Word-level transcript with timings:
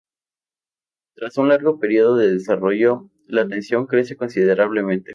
Tras 1.13 1.37
un 1.37 1.49
largo 1.49 1.79
periodo 1.79 2.15
de 2.15 2.31
desarrollo 2.31 3.11
la 3.27 3.47
tensión 3.47 3.85
crece 3.85 4.15
considerablemente. 4.15 5.09